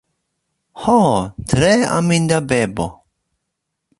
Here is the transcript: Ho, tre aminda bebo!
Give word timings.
Ho, 0.83 0.95
tre 1.51 1.69
aminda 1.99 2.39
bebo! 2.49 2.87